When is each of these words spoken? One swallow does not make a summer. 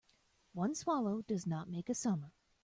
One 0.53 0.73
swallow 0.73 1.21
does 1.21 1.45
not 1.45 1.69
make 1.69 1.87
a 1.87 1.93
summer. 1.93 2.31